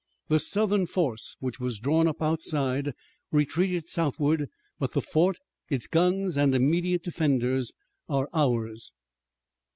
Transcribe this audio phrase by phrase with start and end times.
[0.29, 2.93] The Southern force, which was drawn up outside,
[3.31, 5.37] retreated southward, but the fort,
[5.69, 7.73] its guns and immediate defenders,
[8.09, 8.93] are ours."